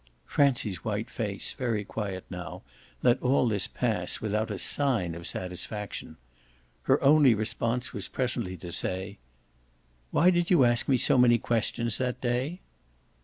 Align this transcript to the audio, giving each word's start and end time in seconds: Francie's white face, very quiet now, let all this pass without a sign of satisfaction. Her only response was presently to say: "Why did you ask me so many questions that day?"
Francie's 0.25 0.83
white 0.83 1.11
face, 1.11 1.53
very 1.53 1.83
quiet 1.83 2.25
now, 2.27 2.63
let 3.03 3.21
all 3.21 3.47
this 3.47 3.67
pass 3.67 4.19
without 4.19 4.49
a 4.49 4.57
sign 4.57 5.13
of 5.13 5.27
satisfaction. 5.27 6.17
Her 6.89 6.99
only 7.03 7.35
response 7.35 7.93
was 7.93 8.07
presently 8.07 8.57
to 8.57 8.71
say: 8.71 9.19
"Why 10.09 10.31
did 10.31 10.49
you 10.49 10.65
ask 10.65 10.87
me 10.89 10.97
so 10.97 11.19
many 11.19 11.37
questions 11.37 11.99
that 11.99 12.19
day?" 12.19 12.61